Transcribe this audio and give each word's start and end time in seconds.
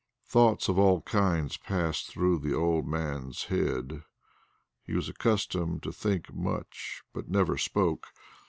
Thoughts 0.25 0.67
of 0.67 0.79
all 0.79 1.01
kinds 1.01 1.57
passed 1.57 2.07
through 2.09 2.39
the 2.39 2.55
old 2.55 2.87
man's 2.87 3.43
head. 3.43 4.01
He 4.83 4.93
was 4.95 5.07
accustomed 5.07 5.83
to 5.83 5.91
think 5.91 6.33
much 6.33 7.03
but 7.13 7.29
never 7.29 7.55
spoke. 7.55 8.07